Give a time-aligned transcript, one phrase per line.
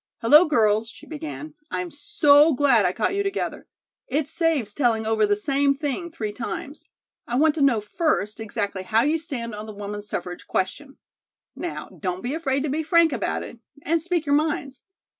[0.21, 3.67] "Hello, girls!" she began; "I'm so glad I caught you together.
[4.07, 6.85] It saves telling over the same thing three times.
[7.27, 10.97] I want to know first exactly how you stand on the woman's suffrage question.
[11.55, 14.81] Now, don't be afraid to be frank about it, and speak your minds.